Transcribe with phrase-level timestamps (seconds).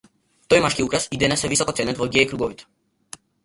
[0.53, 2.69] Тој машки украс и денес е високо ценет во геј круговите.